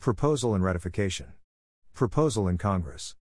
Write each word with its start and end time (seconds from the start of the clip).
Proposal 0.00 0.54
and 0.54 0.64
ratification. 0.64 1.34
Proposal 1.92 2.48
in 2.48 2.56
Congress. 2.56 3.16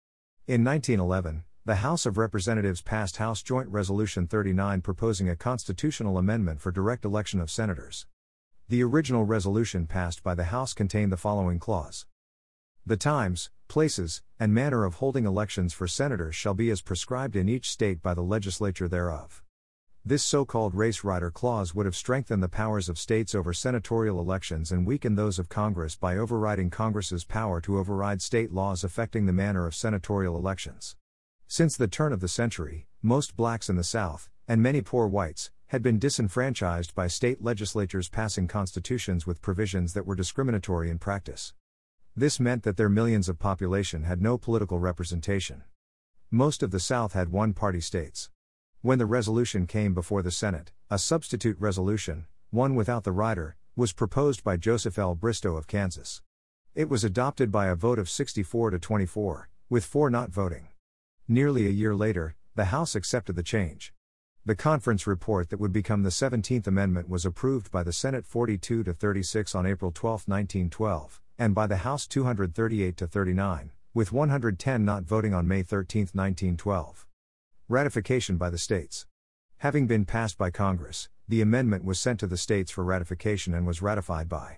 In 0.47 0.63
1911, 0.63 1.43
the 1.65 1.83
House 1.83 2.05
of 2.05 2.17
Representatives 2.17 2.81
passed 2.81 3.17
House 3.17 3.43
Joint 3.43 3.67
Resolution 3.67 4.27
39 4.27 4.79
proposing 4.79 5.27
a 5.27 5.35
constitutional 5.35 6.17
amendment 6.17 6.61
for 6.61 6.71
direct 6.71 7.03
election 7.03 7.41
of 7.41 7.51
senators. 7.51 8.07
The 8.69 8.81
original 8.81 9.25
resolution 9.25 9.87
passed 9.87 10.23
by 10.23 10.35
the 10.35 10.45
House 10.45 10.73
contained 10.73 11.11
the 11.11 11.17
following 11.17 11.59
clause 11.59 12.05
The 12.85 12.95
times, 12.95 13.49
places, 13.67 14.21
and 14.39 14.53
manner 14.53 14.85
of 14.85 14.95
holding 14.95 15.25
elections 15.25 15.73
for 15.73 15.85
senators 15.85 16.35
shall 16.35 16.53
be 16.53 16.69
as 16.69 16.81
prescribed 16.81 17.35
in 17.35 17.49
each 17.49 17.69
state 17.69 18.01
by 18.01 18.13
the 18.13 18.23
legislature 18.23 18.87
thereof. 18.87 19.43
This 20.09 20.23
so 20.23 20.43
called 20.43 20.73
race 20.73 21.03
rider 21.03 21.29
clause 21.29 21.75
would 21.75 21.85
have 21.85 21.95
strengthened 21.95 22.41
the 22.41 22.49
powers 22.49 22.89
of 22.89 22.97
states 22.97 23.35
over 23.35 23.53
senatorial 23.53 24.19
elections 24.19 24.71
and 24.71 24.83
weakened 24.83 25.19
those 25.19 25.37
of 25.37 25.49
Congress 25.49 25.95
by 25.95 26.17
overriding 26.17 26.71
Congress's 26.71 27.23
power 27.23 27.61
to 27.61 27.77
override 27.77 28.19
state 28.23 28.51
laws 28.51 28.83
affecting 28.83 29.27
the 29.27 29.33
manner 29.33 29.67
of 29.67 29.75
senatorial 29.75 30.35
elections. 30.35 30.95
Since 31.47 31.77
the 31.77 31.87
turn 31.87 32.11
of 32.11 32.21
the 32.21 32.27
century, 32.27 32.87
most 33.03 33.35
blacks 33.35 33.69
in 33.69 33.75
the 33.75 33.83
South, 33.83 34.31
and 34.47 34.63
many 34.63 34.81
poor 34.81 35.05
whites, 35.05 35.51
had 35.67 35.83
been 35.83 35.99
disenfranchised 35.99 36.95
by 36.95 37.05
state 37.05 37.43
legislatures 37.43 38.09
passing 38.09 38.47
constitutions 38.47 39.27
with 39.27 39.43
provisions 39.43 39.93
that 39.93 40.07
were 40.07 40.15
discriminatory 40.15 40.89
in 40.89 40.97
practice. 40.97 41.53
This 42.15 42.39
meant 42.39 42.63
that 42.63 42.77
their 42.77 42.89
millions 42.89 43.29
of 43.29 43.37
population 43.37 44.05
had 44.05 44.23
no 44.23 44.39
political 44.39 44.79
representation. 44.79 45.65
Most 46.31 46.63
of 46.63 46.71
the 46.71 46.79
South 46.79 47.13
had 47.13 47.29
one 47.29 47.53
party 47.53 47.79
states. 47.79 48.31
When 48.81 48.97
the 48.97 49.05
resolution 49.05 49.67
came 49.67 49.93
before 49.93 50.21
the 50.21 50.31
Senate, 50.31 50.71
a 50.89 50.97
substitute 50.97 51.59
resolution, 51.59 52.27
one 52.49 52.75
without 52.75 53.03
the 53.03 53.11
rider, 53.11 53.57
was 53.75 53.91
proposed 53.91 54.41
by 54.41 54.55
Joseph 54.55 54.97
L. 54.97 55.15
Bristow 55.15 55.57
of 55.57 55.67
Kansas. 55.67 56.21
It 56.75 56.87
was 56.87 57.03
adopted 57.03 57.51
by 57.51 57.67
a 57.67 57.75
vote 57.75 57.99
of 57.99 58.09
64 58.09 58.69
to 58.69 58.79
24, 58.79 59.49
with 59.69 59.83
four 59.83 60.09
not 60.09 60.29
voting. 60.29 60.69
Nearly 61.27 61.67
a 61.67 61.71
year 61.71 61.93
later, 61.93 62.35
the 62.55 62.71
House 62.71 62.95
accepted 62.95 63.35
the 63.35 63.43
change. 63.43 63.93
The 64.45 64.55
conference 64.55 65.05
report 65.05 65.49
that 65.49 65.59
would 65.59 65.73
become 65.73 66.03
the 66.03 66.09
17th 66.09 66.65
Amendment 66.65 67.09
was 67.09 67.25
approved 67.25 67.71
by 67.71 67.83
the 67.83 67.91
Senate 67.91 68.25
42 68.25 68.85
to 68.85 68.93
36 68.93 69.55
on 69.55 69.65
April 69.65 69.91
12, 69.91 70.21
1912, 70.25 71.19
and 71.37 71.53
by 71.53 71.67
the 71.67 71.83
House 71.83 72.07
238 72.07 72.95
to 72.95 73.07
39, 73.07 73.73
with 73.93 74.13
110 74.13 74.85
not 74.85 75.03
voting 75.03 75.33
on 75.33 75.49
May 75.49 75.63
13, 75.63 76.03
1912. 76.13 77.08
Ratification 77.71 78.37
by 78.37 78.49
the 78.49 78.57
states. 78.57 79.05
Having 79.59 79.85
been 79.85 80.03
passed 80.03 80.39
by 80.39 80.49
Congress, 80.49 81.07
the 81.27 81.39
amendment 81.39 81.85
was 81.85 81.99
sent 81.99 82.19
to 82.19 82.25
the 82.25 82.35
states 82.35 82.71
for 82.71 82.83
ratification 82.83 83.53
and 83.53 83.67
was 83.67 83.79
ratified 83.79 84.27
by 84.27 84.57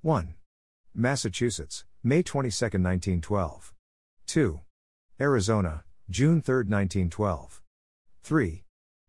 1. 0.00 0.34
Massachusetts, 0.94 1.84
May 2.02 2.22
22, 2.22 2.64
1912. 2.64 3.74
2. 4.26 4.60
Arizona, 5.20 5.84
June 6.08 6.40
3, 6.40 6.64
1912. 6.64 7.60
3. 8.22 8.64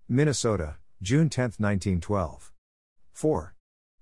Minnesota, 0.09 0.75
June 1.02 1.30
10, 1.30 1.43
1912. 1.58 2.52
4. 3.13 3.55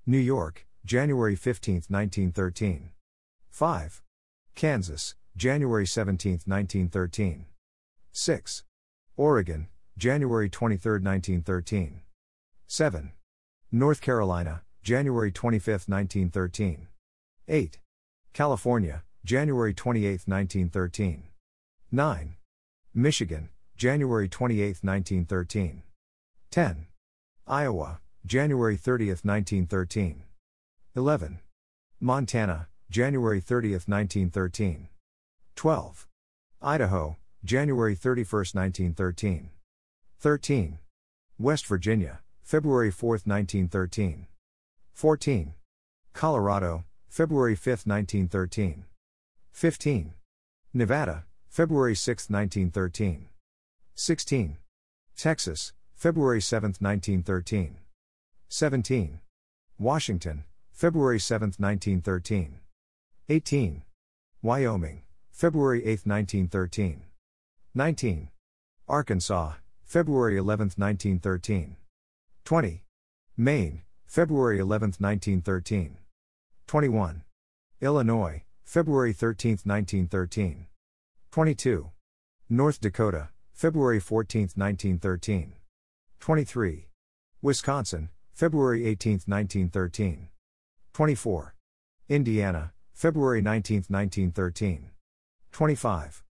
New 0.07 0.17
York, 0.17 0.65
January 0.83 1.35
15, 1.35 1.75
1913. 1.87 2.89
5. 3.51 4.01
Kansas, 4.55 5.13
January 5.37 5.85
17, 5.85 6.39
1913. 6.47 7.45
6. 8.11 8.63
Oregon, 9.15 9.67
January 9.95 10.49
23, 10.49 10.93
1913. 10.93 12.01
7. 12.65 13.11
North 13.71 14.01
Carolina, 14.01 14.63
January 14.81 15.31
25, 15.31 15.87
1913. 15.87 16.87
8. 17.47 17.79
California, 18.33 19.03
January 19.23 19.71
28, 19.71 20.23
1913. 20.25 21.23
9. 21.91 22.35
Michigan, 22.95 23.49
January 23.77 24.27
28, 24.27 24.79
1913. 24.81 25.83
10. 26.49 26.87
Iowa, 27.45 27.99
January 28.25 28.77
30, 28.77 29.09
1913. 29.09 30.23
11. 30.95 31.39
Montana, 31.99 32.67
January 32.89 33.39
30, 33.39 33.73
1913. 33.73 34.89
12. 35.55 36.07
Idaho, 36.63 37.17
January 37.45 37.93
31, 37.93 38.45
1913. 38.53 39.49
13. 40.19 40.79
West 41.37 41.67
Virginia, 41.67 42.21
February 42.41 42.89
4, 42.89 43.09
1913. 43.25 44.27
14. 44.93 45.53
Colorado, 46.13 46.85
February 47.09 47.55
5, 47.55 47.85
1913. 47.85 48.85
15. 49.51 50.13
Nevada, 50.73 51.25
February 51.49 51.95
6, 51.95 52.29
1913. 52.29 53.27
16. 53.93 54.57
Texas, 55.17 55.73
February 55.95 56.41
7, 56.41 56.69
1913. 56.79 57.77
17. 58.47 59.19
Washington, 59.77 60.45
February 60.71 61.19
7, 61.19 61.47
1913. 61.57 62.59
18. 63.27 63.83
Wyoming, 64.41 65.01
February 65.29 65.85
8, 65.85 66.05
1913. 66.05 67.03
19. 67.75 68.29
Arkansas, 68.87 69.53
February 69.83 70.37
11, 70.37 70.73
1913. 70.77 71.75
20. 72.45 72.83
Maine, 73.35 73.81
February 74.05 74.59
11, 74.59 74.93
1913. 74.99 75.97
21. 76.67 77.23
Illinois, 77.81 78.43
February 78.63 79.11
13, 79.11 79.57
1913. 79.63 80.67
22. 81.31 81.89
North 82.47 82.79
Dakota, 82.79 83.29
February 83.53 83.99
14, 83.99 84.49
1913. 84.55 85.53
23. 86.19 86.87
Wisconsin, 87.41 88.09
February 88.33 88.85
18, 88.85 89.21
1913. 89.25 90.29
24. 90.93 91.55
Indiana, 92.07 92.71
February 92.93 93.41
19, 93.41 93.85
1913. 93.87 94.91
25. 95.51 96.23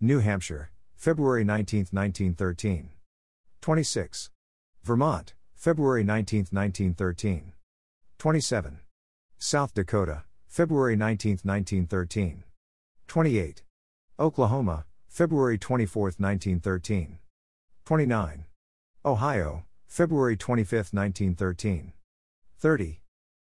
New 0.00 0.20
Hampshire, 0.20 0.70
February 0.96 1.44
19, 1.44 1.86
1913. 1.90 2.88
26. 3.60 4.30
Vermont, 4.82 5.34
February 5.54 6.02
19, 6.02 6.46
1913. 6.50 7.52
27. 8.18 8.78
South 9.38 9.74
Dakota, 9.74 10.24
February 10.48 10.96
19, 10.96 11.38
1913. 11.42 12.44
28. 13.06 13.62
Oklahoma, 14.18 14.86
February 15.06 15.58
24, 15.58 16.04
1913. 16.16 17.18
29. 17.84 18.44
Ohio, 19.04 19.64
February 19.86 20.36
25, 20.36 20.92
1913. 20.92 21.92
30. 22.58 23.00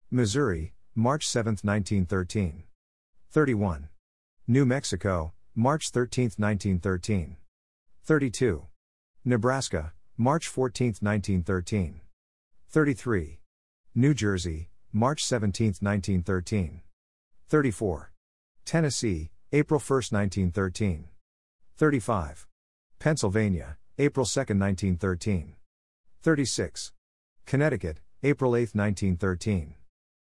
Missouri, 0.10 0.74
March 0.96 1.28
7, 1.28 1.58
1913. 1.62 2.64
31. 3.30 3.90
New 4.48 4.66
Mexico, 4.66 5.34
March 5.54 5.90
13, 5.92 6.32
1913. 6.38 7.36
32. 8.04 8.66
Nebraska, 9.24 9.94
March 10.18 10.48
14, 10.48 10.96
1913. 11.00 12.02
33. 12.70 13.40
New 13.94 14.14
Jersey, 14.16 14.70
March 14.92 15.24
17, 15.24 15.68
1913. 15.80 16.82
34. 17.48 18.12
Tennessee, 18.66 19.30
April 19.52 19.80
1, 19.80 19.96
1913. 20.10 21.10
35. 21.78 22.48
Pennsylvania, 22.98 23.78
April 24.00 24.26
2, 24.26 24.40
1913. 24.40 25.56
36. 26.24 26.94
Connecticut, 27.46 27.98
April 28.24 28.56
8, 28.56 28.74
1913. 28.74 29.76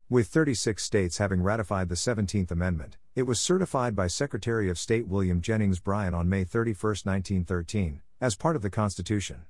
With 0.10 0.28
36 0.28 0.84
states 0.84 1.18
having 1.18 1.42
ratified 1.42 1.90
the 1.90 1.96
17th 1.96 2.52
Amendment, 2.52 2.98
it 3.16 3.24
was 3.24 3.40
certified 3.40 3.96
by 3.96 4.08
Secretary 4.08 4.70
of 4.70 4.80
State 4.80 5.08
William 5.08 5.40
Jennings 5.40 5.80
Bryan 5.80 6.16
on 6.16 6.28
May 6.28 6.44
31, 6.44 6.74
1913, 7.04 8.02
as 8.20 8.36
part 8.36 8.56
of 8.56 8.64
the 8.64 8.72
Constitution. 8.72 9.44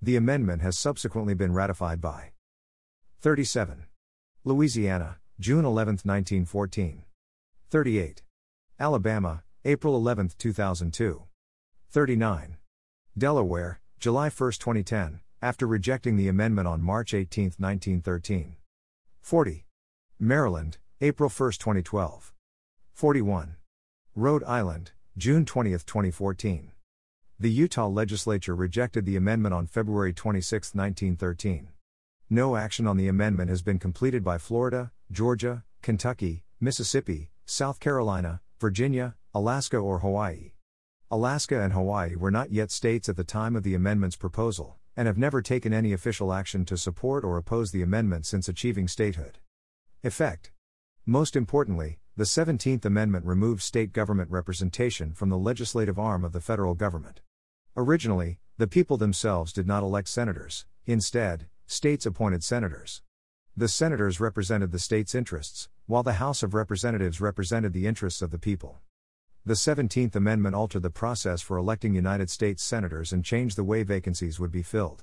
The 0.00 0.16
amendment 0.16 0.62
has 0.62 0.78
subsequently 0.78 1.34
been 1.34 1.52
ratified 1.52 2.00
by 2.00 2.32
37. 3.20 3.84
Louisiana, 4.42 5.18
June 5.38 5.64
11, 5.66 6.00
1914. 6.02 7.04
38. 7.70 8.22
Alabama, 8.80 9.42
April 9.66 9.96
11, 9.96 10.30
2002. 10.38 11.24
39. 11.90 12.56
Delaware, 13.16 13.80
July 13.98 14.30
1, 14.30 14.52
2010, 14.52 15.20
after 15.42 15.66
rejecting 15.66 16.16
the 16.16 16.28
amendment 16.28 16.68
on 16.68 16.82
March 16.82 17.12
18, 17.12 17.52
1913. 17.58 18.56
40. 19.20 19.66
Maryland, 20.18 20.78
April 21.00 21.28
1, 21.28 21.52
2012. 21.52 22.33
41. 22.94 23.56
Rhode 24.14 24.44
Island, 24.44 24.92
June 25.18 25.44
20, 25.44 25.70
2014. 25.72 26.70
The 27.40 27.50
Utah 27.50 27.88
legislature 27.88 28.54
rejected 28.54 29.04
the 29.04 29.16
amendment 29.16 29.52
on 29.52 29.66
February 29.66 30.12
26, 30.12 30.76
1913. 30.76 31.70
No 32.30 32.54
action 32.54 32.86
on 32.86 32.96
the 32.96 33.08
amendment 33.08 33.50
has 33.50 33.62
been 33.62 33.80
completed 33.80 34.22
by 34.22 34.38
Florida, 34.38 34.92
Georgia, 35.10 35.64
Kentucky, 35.82 36.44
Mississippi, 36.60 37.30
South 37.44 37.80
Carolina, 37.80 38.40
Virginia, 38.60 39.16
Alaska, 39.34 39.76
or 39.76 39.98
Hawaii. 39.98 40.52
Alaska 41.10 41.60
and 41.60 41.72
Hawaii 41.72 42.14
were 42.14 42.30
not 42.30 42.52
yet 42.52 42.70
states 42.70 43.08
at 43.08 43.16
the 43.16 43.24
time 43.24 43.56
of 43.56 43.64
the 43.64 43.74
amendment's 43.74 44.14
proposal, 44.14 44.76
and 44.96 45.08
have 45.08 45.18
never 45.18 45.42
taken 45.42 45.74
any 45.74 45.92
official 45.92 46.32
action 46.32 46.64
to 46.66 46.76
support 46.76 47.24
or 47.24 47.38
oppose 47.38 47.72
the 47.72 47.82
amendment 47.82 48.24
since 48.24 48.48
achieving 48.48 48.86
statehood. 48.86 49.40
Effect 50.04 50.52
Most 51.04 51.34
importantly, 51.34 51.98
the 52.16 52.22
17th 52.22 52.84
Amendment 52.84 53.26
removed 53.26 53.60
state 53.60 53.92
government 53.92 54.30
representation 54.30 55.12
from 55.12 55.30
the 55.30 55.36
legislative 55.36 55.98
arm 55.98 56.24
of 56.24 56.32
the 56.32 56.40
federal 56.40 56.76
government. 56.76 57.20
Originally, 57.76 58.38
the 58.56 58.68
people 58.68 58.96
themselves 58.96 59.52
did 59.52 59.66
not 59.66 59.82
elect 59.82 60.08
senators, 60.08 60.64
instead, 60.86 61.46
states 61.66 62.06
appointed 62.06 62.44
senators. 62.44 63.02
The 63.56 63.66
senators 63.66 64.20
represented 64.20 64.70
the 64.70 64.78
state's 64.78 65.12
interests, 65.12 65.68
while 65.86 66.04
the 66.04 66.14
House 66.14 66.44
of 66.44 66.54
Representatives 66.54 67.20
represented 67.20 67.72
the 67.72 67.88
interests 67.88 68.22
of 68.22 68.30
the 68.30 68.38
people. 68.38 68.78
The 69.44 69.54
17th 69.54 70.14
Amendment 70.14 70.54
altered 70.54 70.84
the 70.84 70.90
process 70.90 71.42
for 71.42 71.56
electing 71.56 71.96
United 71.96 72.30
States 72.30 72.62
senators 72.62 73.12
and 73.12 73.24
changed 73.24 73.56
the 73.56 73.64
way 73.64 73.82
vacancies 73.82 74.38
would 74.38 74.52
be 74.52 74.62
filled. 74.62 75.02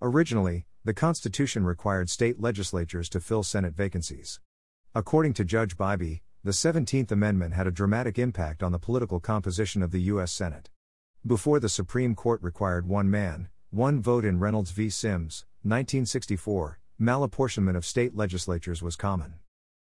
Originally, 0.00 0.66
the 0.84 0.94
Constitution 0.94 1.64
required 1.64 2.10
state 2.10 2.40
legislatures 2.40 3.08
to 3.08 3.18
fill 3.18 3.42
Senate 3.42 3.74
vacancies. 3.74 4.38
According 4.94 5.32
to 5.34 5.44
Judge 5.44 5.76
Bybee, 5.76 6.20
the 6.44 6.50
17th 6.50 7.10
Amendment 7.10 7.54
had 7.54 7.66
a 7.66 7.70
dramatic 7.70 8.18
impact 8.18 8.62
on 8.62 8.70
the 8.70 8.78
political 8.78 9.18
composition 9.18 9.82
of 9.82 9.92
the 9.92 10.02
U.S. 10.12 10.30
Senate. 10.30 10.68
Before 11.26 11.58
the 11.58 11.70
Supreme 11.70 12.14
Court 12.14 12.42
required 12.42 12.86
one 12.86 13.10
man, 13.10 13.48
one 13.70 14.02
vote 14.02 14.26
in 14.26 14.38
Reynolds 14.38 14.70
v. 14.70 14.90
Sims, 14.90 15.46
1964, 15.62 16.78
malapportionment 17.00 17.76
of 17.76 17.86
state 17.86 18.14
legislatures 18.14 18.82
was 18.82 18.94
common. 18.94 19.36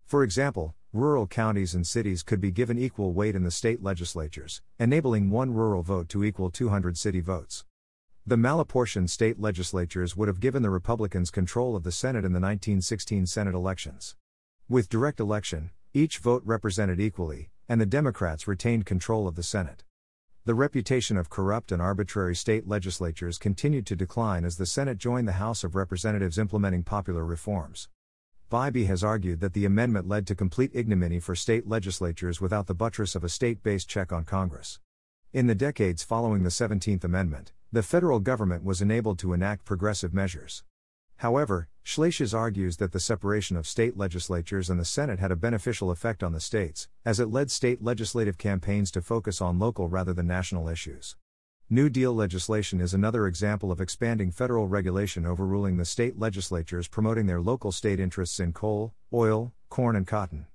For 0.03 0.23
example, 0.23 0.73
rural 0.91 1.27
counties 1.27 1.75
and 1.75 1.85
cities 1.85 2.23
could 2.23 2.41
be 2.41 2.49
given 2.49 2.79
equal 2.79 3.13
weight 3.13 3.35
in 3.35 3.43
the 3.43 3.51
state 3.51 3.83
legislatures, 3.83 4.63
enabling 4.79 5.29
one 5.29 5.53
rural 5.53 5.83
vote 5.83 6.09
to 6.09 6.23
equal 6.23 6.49
200 6.49 6.97
city 6.97 7.21
votes. 7.21 7.65
The 8.25 8.35
malapportioned 8.35 9.11
state 9.11 9.39
legislatures 9.39 10.17
would 10.17 10.27
have 10.27 10.39
given 10.39 10.63
the 10.63 10.71
Republicans 10.71 11.29
control 11.29 11.75
of 11.75 11.83
the 11.83 11.91
Senate 11.91 12.25
in 12.25 12.33
the 12.33 12.39
1916 12.39 13.27
Senate 13.27 13.53
elections. 13.53 14.15
With 14.67 14.89
direct 14.89 15.19
election, 15.19 15.69
each 15.97 16.19
vote 16.19 16.43
represented 16.45 16.99
equally, 16.99 17.49
and 17.67 17.81
the 17.81 17.85
Democrats 17.85 18.47
retained 18.47 18.85
control 18.85 19.27
of 19.27 19.35
the 19.35 19.41
Senate. 19.41 19.83
The 20.45 20.53
reputation 20.53 21.17
of 21.17 21.29
corrupt 21.29 21.71
and 21.71 21.81
arbitrary 21.81 22.35
state 22.35 22.67
legislatures 22.67 23.39
continued 23.39 23.87
to 23.87 23.95
decline 23.95 24.45
as 24.45 24.57
the 24.57 24.65
Senate 24.67 24.99
joined 24.99 25.27
the 25.27 25.33
House 25.33 25.63
of 25.63 25.75
Representatives 25.75 26.37
implementing 26.37 26.83
popular 26.83 27.25
reforms. 27.25 27.89
Bybee 28.51 28.85
has 28.85 29.03
argued 29.03 29.39
that 29.41 29.53
the 29.53 29.65
amendment 29.65 30.07
led 30.07 30.27
to 30.27 30.35
complete 30.35 30.71
ignominy 30.73 31.19
for 31.19 31.35
state 31.35 31.67
legislatures 31.67 32.39
without 32.39 32.67
the 32.67 32.75
buttress 32.75 33.15
of 33.15 33.23
a 33.23 33.29
state 33.29 33.63
based 33.63 33.89
check 33.89 34.13
on 34.13 34.23
Congress. 34.23 34.79
In 35.33 35.47
the 35.47 35.55
decades 35.55 36.03
following 36.03 36.43
the 36.43 36.49
17th 36.49 37.03
Amendment, 37.03 37.51
the 37.71 37.83
federal 37.83 38.19
government 38.19 38.63
was 38.63 38.81
enabled 38.81 39.19
to 39.19 39.33
enact 39.33 39.65
progressive 39.65 40.13
measures. 40.13 40.63
However, 41.17 41.67
Schlesius 41.83 42.33
argues 42.33 42.77
that 42.77 42.91
the 42.91 42.99
separation 42.99 43.57
of 43.57 43.65
state 43.65 43.97
legislatures 43.97 44.69
and 44.69 44.79
the 44.79 44.85
Senate 44.85 45.19
had 45.19 45.31
a 45.31 45.35
beneficial 45.35 45.89
effect 45.89 46.21
on 46.21 46.33
the 46.33 46.39
states, 46.39 46.89
as 47.05 47.19
it 47.19 47.31
led 47.31 47.49
state 47.49 47.83
legislative 47.83 48.37
campaigns 48.37 48.91
to 48.91 49.01
focus 49.01 49.41
on 49.41 49.57
local 49.57 49.87
rather 49.87 50.13
than 50.13 50.27
national 50.27 50.67
issues. 50.67 51.15
New 51.69 51.89
Deal 51.89 52.13
legislation 52.13 52.79
is 52.79 52.93
another 52.93 53.25
example 53.25 53.71
of 53.71 53.81
expanding 53.81 54.31
federal 54.31 54.67
regulation 54.67 55.25
overruling 55.25 55.77
the 55.77 55.85
state 55.85 56.19
legislatures 56.19 56.87
promoting 56.87 57.25
their 57.25 57.41
local 57.41 57.71
state 57.71 57.99
interests 57.99 58.39
in 58.39 58.53
coal, 58.53 58.93
oil, 59.11 59.53
corn, 59.69 59.95
and 59.95 60.07
cotton. 60.07 60.45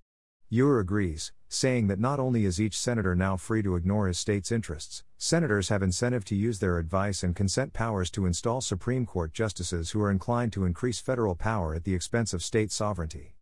Ure 0.49 0.79
agrees, 0.79 1.33
saying 1.49 1.89
that 1.89 1.99
not 1.99 2.21
only 2.21 2.45
is 2.45 2.61
each 2.61 2.79
senator 2.79 3.15
now 3.15 3.37
free 3.37 3.63
to 3.63 3.75
ignore 3.75 4.07
his 4.07 4.19
state's 4.19 4.53
interests, 4.53 5.03
senators 5.23 5.69
have 5.69 5.85
incentive 5.85 6.25
to 6.25 6.35
use 6.35 6.59
their 6.59 6.79
advice 6.79 7.23
and 7.23 7.37
consent 7.37 7.73
powers 7.73 8.11
to 8.11 8.27
install 8.27 8.61
Supreme 8.61 9.07
Court 9.07 9.33
justices 9.33 9.93
who 9.93 10.03
are 10.03 10.11
inclined 10.11 10.53
to 10.53 10.65
increase 10.65 10.99
federal 10.99 11.37
power 11.37 11.77
at 11.77 11.85
the 11.85 11.95
expense 11.95 12.35
of 12.35 12.43
state 12.43 12.73
sovereignty. 12.73 13.37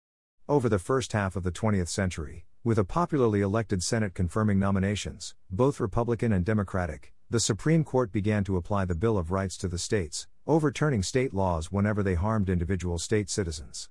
Over 0.46 0.68
the 0.68 0.78
first 0.78 1.14
half 1.14 1.36
of 1.36 1.42
the 1.42 1.50
20th 1.50 1.88
century, 1.88 2.44
with 2.62 2.78
a 2.78 2.84
popularly 2.84 3.40
elected 3.40 3.82
Senate 3.82 4.12
confirming 4.12 4.58
nominations, 4.58 5.34
both 5.50 5.80
Republican 5.80 6.34
and 6.34 6.44
Democratic, 6.44 7.14
the 7.30 7.40
Supreme 7.40 7.82
Court 7.82 8.12
began 8.12 8.44
to 8.44 8.58
apply 8.58 8.84
the 8.84 8.94
Bill 8.94 9.16
of 9.16 9.30
Rights 9.30 9.56
to 9.56 9.66
the 9.66 9.78
states, 9.78 10.26
overturning 10.46 11.02
state 11.02 11.32
laws 11.32 11.72
whenever 11.72 12.02
they 12.02 12.14
harmed 12.14 12.50
individual 12.50 12.98
state 12.98 13.30
citizens. 13.30 13.88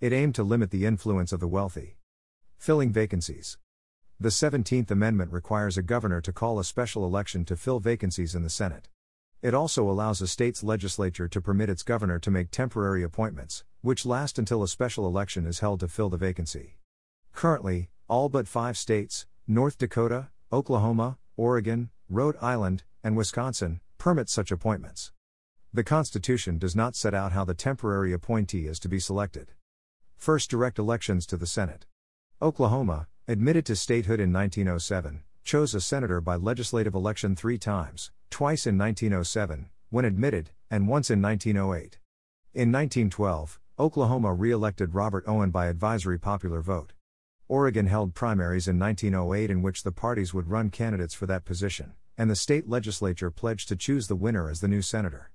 It 0.00 0.12
aimed 0.12 0.34
to 0.34 0.42
limit 0.42 0.72
the 0.72 0.84
influence 0.84 1.30
of 1.30 1.38
the 1.38 1.46
wealthy. 1.46 1.96
Filling 2.58 2.90
vacancies. 2.90 3.56
The 4.22 4.28
17th 4.28 4.90
Amendment 4.90 5.32
requires 5.32 5.78
a 5.78 5.82
governor 5.82 6.20
to 6.20 6.30
call 6.30 6.58
a 6.58 6.64
special 6.64 7.06
election 7.06 7.46
to 7.46 7.56
fill 7.56 7.80
vacancies 7.80 8.34
in 8.34 8.42
the 8.42 8.50
Senate. 8.50 8.90
It 9.40 9.54
also 9.54 9.88
allows 9.88 10.20
a 10.20 10.28
state's 10.28 10.62
legislature 10.62 11.26
to 11.26 11.40
permit 11.40 11.70
its 11.70 11.82
governor 11.82 12.18
to 12.18 12.30
make 12.30 12.50
temporary 12.50 13.02
appointments, 13.02 13.64
which 13.80 14.04
last 14.04 14.38
until 14.38 14.62
a 14.62 14.68
special 14.68 15.06
election 15.06 15.46
is 15.46 15.60
held 15.60 15.80
to 15.80 15.88
fill 15.88 16.10
the 16.10 16.18
vacancy. 16.18 16.76
Currently, 17.32 17.88
all 18.08 18.28
but 18.28 18.46
five 18.46 18.76
states 18.76 19.24
North 19.48 19.78
Dakota, 19.78 20.28
Oklahoma, 20.52 21.16
Oregon, 21.38 21.88
Rhode 22.10 22.36
Island, 22.42 22.82
and 23.02 23.16
Wisconsin, 23.16 23.80
permit 23.96 24.28
such 24.28 24.52
appointments. 24.52 25.12
The 25.72 25.82
Constitution 25.82 26.58
does 26.58 26.76
not 26.76 26.94
set 26.94 27.14
out 27.14 27.32
how 27.32 27.46
the 27.46 27.54
temporary 27.54 28.12
appointee 28.12 28.66
is 28.66 28.78
to 28.80 28.88
be 28.90 29.00
selected. 29.00 29.52
First 30.18 30.50
direct 30.50 30.78
elections 30.78 31.24
to 31.28 31.38
the 31.38 31.46
Senate. 31.46 31.86
Oklahoma, 32.42 33.06
admitted 33.28 33.66
to 33.66 33.76
statehood 33.76 34.20
in 34.20 34.32
1907, 34.32 35.22
chose 35.44 35.74
a 35.74 35.80
senator 35.80 36.20
by 36.20 36.36
legislative 36.36 36.94
election 36.94 37.36
three 37.36 37.58
times, 37.58 38.10
twice 38.30 38.66
in 38.66 38.76
1907, 38.78 39.70
when 39.90 40.04
admitted, 40.04 40.50
and 40.70 40.88
once 40.88 41.10
in 41.10 41.20
1908. 41.20 41.98
In 42.54 42.72
1912, 42.72 43.60
Oklahoma 43.78 44.34
re 44.34 44.50
elected 44.50 44.94
Robert 44.94 45.24
Owen 45.26 45.50
by 45.50 45.66
advisory 45.66 46.18
popular 46.18 46.60
vote. 46.60 46.92
Oregon 47.48 47.86
held 47.86 48.14
primaries 48.14 48.68
in 48.68 48.78
1908 48.78 49.50
in 49.50 49.62
which 49.62 49.82
the 49.82 49.92
parties 49.92 50.32
would 50.34 50.48
run 50.48 50.70
candidates 50.70 51.14
for 51.14 51.26
that 51.26 51.44
position, 51.44 51.94
and 52.16 52.30
the 52.30 52.36
state 52.36 52.68
legislature 52.68 53.30
pledged 53.30 53.68
to 53.68 53.76
choose 53.76 54.06
the 54.06 54.16
winner 54.16 54.50
as 54.50 54.60
the 54.60 54.68
new 54.68 54.82
senator. 54.82 55.30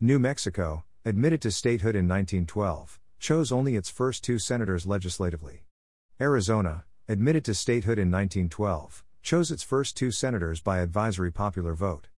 New 0.00 0.18
Mexico, 0.18 0.84
admitted 1.04 1.40
to 1.40 1.50
statehood 1.50 1.94
in 1.94 2.08
1912, 2.08 2.98
chose 3.18 3.52
only 3.52 3.76
its 3.76 3.88
first 3.88 4.24
two 4.24 4.38
senators 4.38 4.86
legislatively. 4.86 5.64
Arizona, 6.20 6.84
admitted 7.06 7.44
to 7.44 7.54
statehood 7.54 7.98
in 7.98 8.10
1912, 8.10 9.04
chose 9.22 9.50
its 9.50 9.62
first 9.62 9.94
two 9.94 10.10
senators 10.10 10.62
by 10.62 10.78
advisory 10.78 11.30
popular 11.30 11.74
vote. 11.74 12.08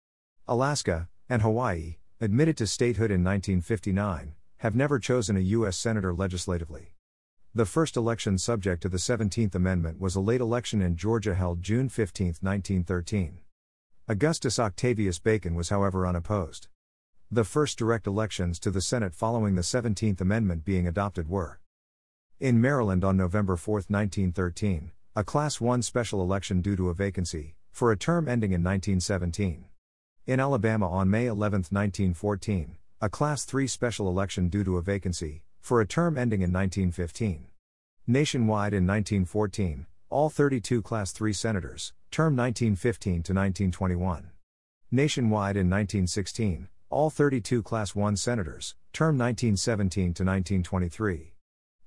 Alaska, 0.47 1.09
and 1.29 1.43
Hawaii, 1.43 1.97
admitted 2.21 2.57
to 2.57 2.69
statehood 2.69 3.11
in 3.11 3.25
1959, 3.25 4.35
have 4.59 4.77
never 4.77 5.01
chosen 5.01 5.37
a 5.37 5.41
U.S. 5.41 5.77
Senator 5.77 6.15
legislatively. 6.15 6.93
The 7.53 7.67
first 7.67 7.97
election 7.97 8.39
subject 8.39 8.81
to 8.83 8.89
the 8.89 8.97
17th 8.97 9.57
Amendment 9.57 10.01
was 10.01 10.15
a 10.15 10.21
late 10.21 10.41
election 10.41 10.81
in 10.81 10.97
Georgia 10.97 11.35
held 11.35 11.63
June 11.63 11.89
15, 11.89 12.27
1913. 12.41 13.39
Augustus 14.09 14.61
Octavius 14.61 15.19
Bacon 15.19 15.57
was, 15.57 15.71
however, 15.71 16.07
unopposed. 16.07 16.69
The 17.29 17.45
first 17.45 17.77
direct 17.77 18.07
elections 18.07 18.61
to 18.61 18.71
the 18.71 18.81
Senate 18.81 19.15
following 19.15 19.57
the 19.57 19.63
17th 19.63 20.21
Amendment 20.21 20.65
being 20.65 20.87
adopted 20.87 21.29
were 21.29 21.59
in 22.39 22.61
Maryland 22.61 23.03
on 23.03 23.17
November 23.17 23.57
4, 23.57 23.77
1913, 23.89 24.91
a 25.15 25.25
Class 25.25 25.59
1 25.59 25.81
special 25.81 26.21
election 26.21 26.61
due 26.61 26.77
to 26.77 26.91
a 26.91 26.95
vacancy, 26.95 27.55
for 27.73 27.91
a 27.91 27.97
term 27.97 28.29
ending 28.29 28.53
in 28.53 28.63
1917. 28.63 29.65
In 30.27 30.41
Alabama 30.41 30.91
on 30.91 31.09
May 31.09 31.27
11, 31.27 31.61
1914, 31.71 32.77
a 33.01 33.09
Class 33.09 33.47
3 33.47 33.67
special 33.67 34.09
election 34.09 34.49
due 34.49 34.65
to 34.65 34.77
a 34.77 34.83
vacancy, 34.83 35.45
for 35.61 35.81
a 35.81 35.87
term 35.87 36.19
ending 36.19 36.43
in 36.43 36.53
1915. 36.53 37.47
Nationwide 38.07 38.75
in 38.75 38.87
1914, 38.87 39.87
all 40.11 40.29
32 40.29 40.83
Class 40.83 41.13
3 41.13 41.33
senators, 41.33 41.95
term 42.11 42.37
1915 42.37 43.13
to 43.15 43.33
1921. 43.33 44.31
Nationwide 44.91 45.57
in 45.57 45.71
1916, 45.71 46.69
all 46.91 47.09
32 47.09 47.63
Class 47.63 47.95
1 47.95 48.17
senators, 48.17 48.75
term 48.93 49.17
1917 49.17 50.13
to 50.13 50.23
1923. 50.23 51.36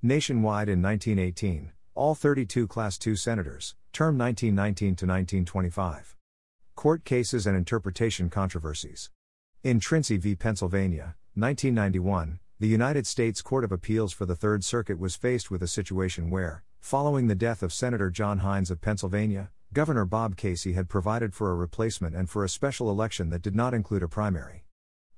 Nationwide 0.02 0.70
in 0.70 0.82
1918, 0.82 1.74
all 1.94 2.16
32 2.16 2.68
Class 2.68 2.98
II 3.06 3.18
senators, 3.18 3.76
term 3.92 4.18
1919 4.18 4.96
to 4.96 5.06
1925. 5.06 6.16
Court 6.74 7.04
cases 7.04 7.46
and 7.46 7.58
interpretation 7.58 8.30
controversies. 8.30 9.10
In 9.62 9.82
Trinsey 9.82 10.18
v. 10.18 10.38
Pennsylvania, 10.38 11.18
1991, 11.36 12.40
the 12.62 12.68
United 12.70 13.06
States 13.08 13.42
Court 13.42 13.66
of 13.66 13.74
Appeals 13.74 14.14
for 14.14 14.26
the 14.26 14.38
Third 14.38 14.64
Circuit 14.64 14.98
was 14.98 15.18
faced 15.18 15.52
with 15.52 15.62
a 15.62 15.68
situation 15.68 16.30
where, 16.30 16.64
following 16.80 17.28
the 17.28 17.36
death 17.36 17.62
of 17.62 17.74
Senator 17.74 18.10
John 18.10 18.38
Heinz 18.38 18.72
of 18.72 18.80
Pennsylvania, 18.80 19.50
Governor 19.74 20.06
Bob 20.06 20.38
Casey 20.38 20.72
had 20.72 20.88
provided 20.88 21.34
for 21.34 21.52
a 21.52 21.56
replacement 21.56 22.16
and 22.16 22.30
for 22.30 22.46
a 22.46 22.50
special 22.50 22.90
election 22.90 23.32
that 23.32 23.42
did 23.42 23.54
not 23.54 23.74
include 23.74 24.04
a 24.04 24.08
primary. 24.08 24.64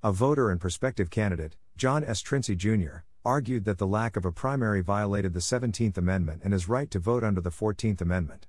A 0.02 0.12
voter 0.12 0.50
and 0.50 0.60
prospective 0.60 1.12
candidate, 1.12 1.56
John 1.78 2.04
S. 2.04 2.24
Trinsey 2.24 2.58
Jr., 2.58 3.04
argued 3.24 3.66
that 3.66 3.78
the 3.78 3.86
lack 3.86 4.18
of 4.18 4.26
a 4.26 4.32
primary 4.32 4.82
violated 4.82 5.34
the 5.34 5.40
17th 5.40 5.96
Amendment 5.96 6.42
and 6.44 6.54
his 6.54 6.68
right 6.68 6.90
to 6.90 6.98
vote 6.98 7.24
under 7.24 7.40
the 7.40 7.52
14th 7.52 8.02
Amendment. 8.02 8.48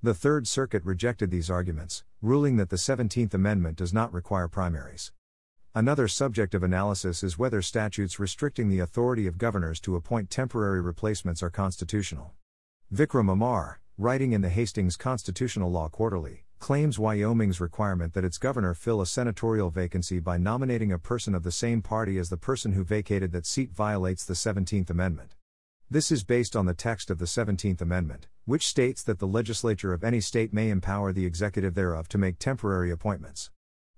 The 0.00 0.14
Third 0.14 0.46
Circuit 0.46 0.84
rejected 0.84 1.30
these 1.30 1.50
arguments, 1.50 2.04
ruling 2.20 2.56
that 2.56 2.70
the 2.70 2.76
17th 2.76 3.34
Amendment 3.34 3.76
does 3.76 3.92
not 3.92 4.12
require 4.12 4.46
primaries. 4.46 5.10
Another 5.74 6.06
subject 6.06 6.54
of 6.54 6.62
analysis 6.62 7.24
is 7.24 7.38
whether 7.38 7.62
statutes 7.62 8.20
restricting 8.20 8.68
the 8.68 8.78
authority 8.78 9.26
of 9.26 9.38
governors 9.38 9.80
to 9.80 9.96
appoint 9.96 10.30
temporary 10.30 10.80
replacements 10.80 11.42
are 11.42 11.50
constitutional. 11.50 12.34
Vikram 12.94 13.30
Amar, 13.30 13.80
writing 13.98 14.32
in 14.32 14.40
the 14.40 14.50
Hastings 14.50 14.96
Constitutional 14.96 15.70
Law 15.70 15.88
Quarterly, 15.88 16.44
claims 16.62 16.96
Wyoming's 16.96 17.60
requirement 17.60 18.14
that 18.14 18.24
its 18.24 18.38
governor 18.38 18.72
fill 18.72 19.00
a 19.00 19.06
senatorial 19.06 19.68
vacancy 19.68 20.20
by 20.20 20.38
nominating 20.38 20.92
a 20.92 20.98
person 20.98 21.34
of 21.34 21.42
the 21.42 21.50
same 21.50 21.82
party 21.82 22.18
as 22.18 22.30
the 22.30 22.36
person 22.36 22.70
who 22.70 22.84
vacated 22.84 23.32
that 23.32 23.46
seat 23.46 23.72
violates 23.72 24.24
the 24.24 24.34
17th 24.34 24.88
Amendment. 24.88 25.34
This 25.90 26.12
is 26.12 26.22
based 26.22 26.54
on 26.54 26.66
the 26.66 26.72
text 26.72 27.10
of 27.10 27.18
the 27.18 27.24
17th 27.24 27.80
Amendment, 27.80 28.28
which 28.44 28.68
states 28.68 29.02
that 29.02 29.18
the 29.18 29.26
legislature 29.26 29.92
of 29.92 30.04
any 30.04 30.20
state 30.20 30.52
may 30.52 30.70
empower 30.70 31.12
the 31.12 31.26
executive 31.26 31.74
thereof 31.74 32.08
to 32.10 32.16
make 32.16 32.38
temporary 32.38 32.92
appointments. 32.92 33.50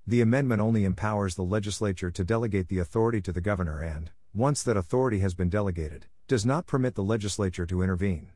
The 0.06 0.22
amendment 0.22 0.62
only 0.62 0.86
empowers 0.86 1.34
the 1.34 1.42
legislature 1.42 2.10
to 2.12 2.24
delegate 2.24 2.68
the 2.68 2.78
authority 2.78 3.20
to 3.20 3.32
the 3.32 3.42
governor 3.42 3.82
and, 3.82 4.10
once 4.32 4.62
that 4.62 4.78
authority 4.78 5.18
has 5.18 5.34
been 5.34 5.50
delegated, 5.50 6.06
does 6.28 6.46
not 6.46 6.66
permit 6.66 6.94
the 6.94 7.04
legislature 7.04 7.66
to 7.66 7.82
intervene. 7.82 8.30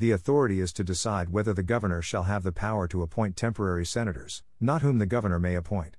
The 0.00 0.12
authority 0.12 0.60
is 0.60 0.72
to 0.72 0.82
decide 0.82 1.28
whether 1.28 1.52
the 1.52 1.62
governor 1.62 2.00
shall 2.00 2.22
have 2.22 2.42
the 2.42 2.52
power 2.52 2.88
to 2.88 3.02
appoint 3.02 3.36
temporary 3.36 3.84
senators, 3.84 4.42
not 4.58 4.80
whom 4.80 4.96
the 4.96 5.04
governor 5.04 5.38
may 5.38 5.54
appoint. 5.54 5.98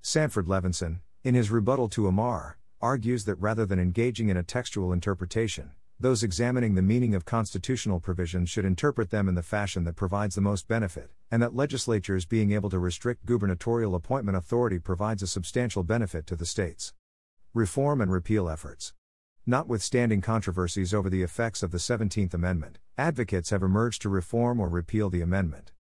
Sanford 0.00 0.46
Levinson, 0.46 1.00
in 1.22 1.34
his 1.34 1.50
rebuttal 1.50 1.90
to 1.90 2.06
Amar, 2.06 2.56
argues 2.80 3.26
that 3.26 3.34
rather 3.34 3.66
than 3.66 3.78
engaging 3.78 4.30
in 4.30 4.38
a 4.38 4.42
textual 4.42 4.90
interpretation, 4.90 5.72
those 6.00 6.22
examining 6.22 6.76
the 6.76 6.80
meaning 6.80 7.14
of 7.14 7.26
constitutional 7.26 8.00
provisions 8.00 8.48
should 8.48 8.64
interpret 8.64 9.10
them 9.10 9.28
in 9.28 9.34
the 9.34 9.42
fashion 9.42 9.84
that 9.84 9.96
provides 9.96 10.34
the 10.34 10.40
most 10.40 10.66
benefit, 10.66 11.10
and 11.30 11.42
that 11.42 11.54
legislatures 11.54 12.24
being 12.24 12.52
able 12.52 12.70
to 12.70 12.78
restrict 12.78 13.26
gubernatorial 13.26 13.94
appointment 13.94 14.38
authority 14.38 14.78
provides 14.78 15.22
a 15.22 15.26
substantial 15.26 15.82
benefit 15.82 16.26
to 16.26 16.34
the 16.34 16.46
states. 16.46 16.94
Reform 17.52 18.00
and 18.00 18.10
repeal 18.10 18.48
efforts. 18.48 18.94
Notwithstanding 19.44 20.20
controversies 20.20 20.94
over 20.94 21.10
the 21.10 21.24
effects 21.24 21.64
of 21.64 21.72
the 21.72 21.78
17th 21.78 22.32
Amendment, 22.32 22.78
advocates 22.96 23.50
have 23.50 23.64
emerged 23.64 24.02
to 24.02 24.08
reform 24.08 24.60
or 24.60 24.68
repeal 24.68 25.10
the 25.10 25.20
amendment. 25.20 25.72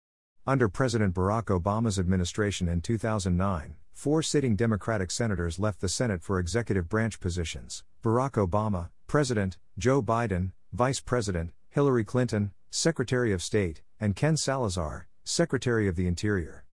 Under 0.47 0.67
President 0.67 1.13
Barack 1.13 1.43
Obama's 1.43 1.99
administration 1.99 2.67
in 2.67 2.81
2009, 2.81 3.75
four 3.93 4.23
sitting 4.23 4.55
Democratic 4.55 5.11
senators 5.11 5.59
left 5.59 5.79
the 5.79 5.89
Senate 5.89 6.23
for 6.23 6.39
executive 6.39 6.89
branch 6.89 7.19
positions 7.19 7.83
Barack 8.03 8.31
Obama, 8.31 8.89
President, 9.05 9.59
Joe 9.77 10.01
Biden, 10.01 10.53
Vice 10.73 10.99
President, 10.99 11.51
Hillary 11.69 12.03
Clinton, 12.03 12.53
Secretary 12.71 13.31
of 13.31 13.43
State, 13.43 13.83
and 13.99 14.15
Ken 14.15 14.37
Salazar, 14.37 15.07
Secretary 15.23 15.87
of 15.87 15.95
the 15.95 16.07
Interior. 16.07 16.65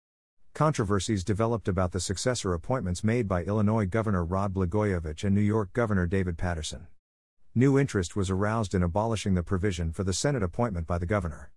Controversies 0.59 1.23
developed 1.23 1.69
about 1.69 1.93
the 1.93 2.01
successor 2.01 2.53
appointments 2.53 3.05
made 3.05 3.29
by 3.29 3.45
Illinois 3.45 3.87
Governor 3.87 4.25
Rod 4.25 4.53
Blagojevich 4.55 5.23
and 5.23 5.33
New 5.33 5.41
York 5.41 5.73
Governor 5.73 6.05
David 6.05 6.37
Paterson. 6.37 6.89
New 7.55 7.79
interest 7.79 8.17
was 8.17 8.29
aroused 8.29 8.75
in 8.75 8.83
abolishing 8.83 9.35
the 9.35 9.45
provision 9.45 9.93
for 9.93 10.03
the 10.03 10.13
Senate 10.13 10.43
appointment 10.43 10.85
by 10.85 10.99
the 10.99 11.07
governor. 11.07 11.53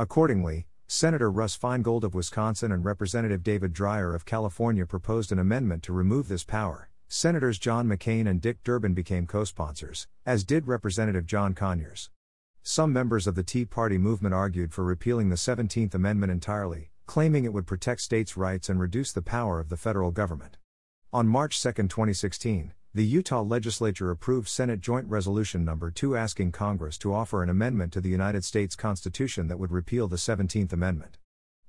Accordingly, 0.00 0.66
Senator 0.88 1.30
Russ 1.30 1.56
Feingold 1.56 2.02
of 2.02 2.12
Wisconsin 2.12 2.72
and 2.72 2.84
Representative 2.84 3.44
David 3.44 3.72
Dreier 3.72 4.16
of 4.16 4.24
California 4.24 4.84
proposed 4.84 5.30
an 5.30 5.38
amendment 5.38 5.84
to 5.84 5.92
remove 5.92 6.26
this 6.26 6.42
power. 6.42 6.90
Senators 7.06 7.56
John 7.56 7.86
McCain 7.86 8.28
and 8.28 8.40
Dick 8.40 8.64
Durbin 8.64 8.94
became 8.94 9.28
co 9.28 9.44
sponsors, 9.44 10.08
as 10.26 10.42
did 10.42 10.66
Representative 10.66 11.24
John 11.24 11.54
Conyers. 11.54 12.10
Some 12.64 12.92
members 12.92 13.28
of 13.28 13.36
the 13.36 13.44
Tea 13.44 13.64
Party 13.64 13.96
movement 13.96 14.34
argued 14.34 14.72
for 14.72 14.82
repealing 14.82 15.28
the 15.28 15.36
17th 15.36 15.94
Amendment 15.94 16.32
entirely, 16.32 16.89
claiming 17.10 17.44
it 17.44 17.52
would 17.52 17.66
protect 17.66 18.00
states' 18.00 18.36
rights 18.36 18.68
and 18.68 18.78
reduce 18.78 19.10
the 19.10 19.20
power 19.20 19.58
of 19.58 19.68
the 19.68 19.76
federal 19.76 20.12
government. 20.12 20.56
On 21.12 21.26
March 21.26 21.60
2, 21.60 21.72
2016, 21.72 22.72
the 22.94 23.04
Utah 23.04 23.42
legislature 23.42 24.12
approved 24.12 24.46
Senate 24.46 24.80
Joint 24.80 25.08
Resolution 25.08 25.64
No. 25.64 25.76
2 25.92 26.16
asking 26.16 26.52
Congress 26.52 26.96
to 26.98 27.12
offer 27.12 27.42
an 27.42 27.50
amendment 27.50 27.92
to 27.94 28.00
the 28.00 28.08
United 28.08 28.44
States 28.44 28.76
Constitution 28.76 29.48
that 29.48 29.58
would 29.58 29.72
repeal 29.72 30.06
the 30.06 30.14
17th 30.14 30.72
Amendment. 30.72 31.18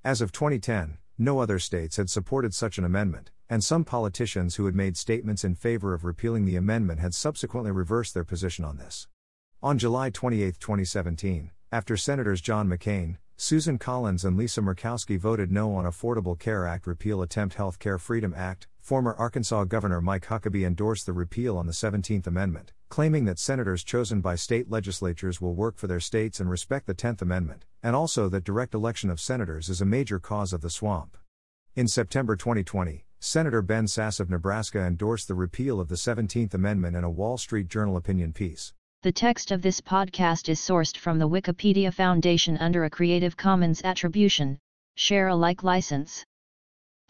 As 0.04 0.22
of 0.22 0.32
2010, 0.32 1.00
no 1.18 1.40
other 1.40 1.58
states 1.58 1.98
had 1.98 2.12
supported 2.12 2.54
such 2.54 2.78
an 2.78 2.86
amendment, 2.86 3.32
and 3.50 3.64
some 3.64 3.84
politicians 3.84 4.58
who 4.58 4.68
had 4.68 4.76
made 4.76 4.96
statements 4.96 5.44
in 5.44 5.56
favor 5.56 5.96
of 5.96 6.06
repealing 6.06 6.46
the 6.46 6.56
amendment 6.56 7.00
had 7.00 7.16
subsequently 7.16 7.72
reversed 7.72 8.14
their 8.14 8.24
position 8.24 8.64
on 8.64 8.78
this. 8.78 9.08
On 9.64 9.80
July 9.80 10.12
28, 10.12 10.60
2017, 10.60 11.50
after 11.72 11.98
Senators 11.98 12.42
John 12.42 12.70
McCain, 12.70 13.18
Susan 13.44 13.80
Collins 13.80 14.24
and 14.24 14.38
Lisa 14.38 14.62
Murkowski 14.62 15.18
voted 15.18 15.52
no 15.52 15.74
on 15.74 15.84
Affordable 15.86 16.38
Care 16.38 16.68
Act 16.68 16.86
repeal 16.86 17.24
attempt 17.24 17.56
Health 17.56 17.80
Care 17.80 17.98
Freedom 17.98 18.36
Act. 18.38 18.68
Former 18.80 19.16
Arkansas 19.16 19.64
Governor 19.64 20.00
Mike 20.00 20.28
Huckabee 20.28 20.64
endorsed 20.64 21.08
the 21.08 21.12
repeal 21.12 21.58
on 21.58 21.66
the 21.66 21.72
17th 21.72 22.28
Amendment, 22.28 22.72
claiming 22.90 23.26
that 23.26 23.40
senators 23.40 23.84
chosen 23.84 24.22
by 24.22 24.36
state 24.36 24.70
legislatures 24.70 25.42
will 25.42 25.56
work 25.56 25.80
for 25.80 25.88
their 25.88 26.00
states 26.00 26.40
and 26.40 26.52
respect 26.52 26.86
the 26.86 26.94
10th 26.94 27.24
Amendment, 27.24 27.66
and 27.82 27.96
also 27.96 28.30
that 28.30 28.44
direct 28.44 28.76
election 28.76 29.10
of 29.10 29.20
senators 29.20 29.70
is 29.70 29.82
a 29.82 29.86
major 29.86 30.20
cause 30.20 30.54
of 30.54 30.62
the 30.62 30.70
swamp. 30.70 31.18
In 31.76 31.88
September 31.88 32.36
2020, 32.36 33.08
Senator 33.20 33.64
Ben 33.64 33.88
Sasse 33.88 34.20
of 34.20 34.30
Nebraska 34.30 34.82
endorsed 34.82 35.28
the 35.28 35.34
repeal 35.34 35.80
of 35.80 35.88
the 35.88 35.96
17th 35.96 36.54
Amendment 36.54 36.96
in 36.96 37.04
a 37.04 37.10
Wall 37.10 37.40
Street 37.40 37.70
Journal 37.70 37.98
opinion 37.98 38.34
piece. 38.34 38.74
The 39.04 39.12
text 39.12 39.50
of 39.50 39.64
this 39.64 39.82
podcast 39.82 40.48
is 40.48 40.60
sourced 40.60 40.96
from 40.96 41.18
the 41.18 41.28
Wikipedia 41.28 41.92
Foundation 41.92 42.56
under 42.58 42.84
a 42.84 42.90
Creative 42.92 43.36
Commons 43.36 43.82
Attribution, 43.82 44.60
Share 44.96 45.30
Alike 45.30 45.64
license. 45.64 46.24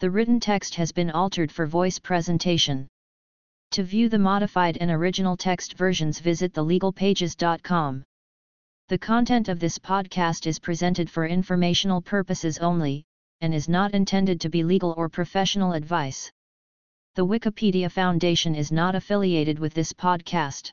The 0.00 0.10
written 0.10 0.40
text 0.40 0.74
has 0.76 0.90
been 0.90 1.10
altered 1.10 1.52
for 1.52 1.66
voice 1.66 1.98
presentation. 1.98 2.88
To 3.72 3.82
view 3.82 4.08
the 4.08 4.18
modified 4.18 4.78
and 4.78 4.90
original 4.90 5.36
text 5.36 5.74
versions 5.74 6.18
visit 6.18 6.54
thelegalpages.com. 6.54 8.04
The 8.88 8.98
content 8.98 9.50
of 9.50 9.60
this 9.60 9.78
podcast 9.78 10.46
is 10.46 10.58
presented 10.58 11.10
for 11.10 11.26
informational 11.26 12.00
purposes 12.00 12.56
only, 12.56 13.04
and 13.42 13.52
is 13.52 13.68
not 13.68 13.92
intended 13.92 14.40
to 14.40 14.48
be 14.48 14.64
legal 14.64 14.94
or 14.96 15.10
professional 15.10 15.74
advice. 15.74 16.30
The 17.16 17.26
Wikipedia 17.26 17.92
Foundation 17.92 18.54
is 18.54 18.72
not 18.72 18.94
affiliated 18.94 19.58
with 19.58 19.74
this 19.74 19.92
podcast. 19.92 20.72